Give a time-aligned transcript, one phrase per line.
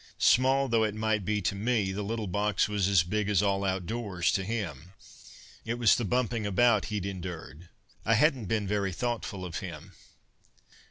[0.17, 3.63] Small though it might be to me, the little box was as big as all
[3.63, 4.93] outdoors to him.
[5.63, 7.69] It was the bumping about he'd endured;
[8.03, 9.93] I hadn't been very thoughtful of him.